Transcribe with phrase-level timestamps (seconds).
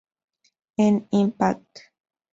[0.77, 1.93] En Impact!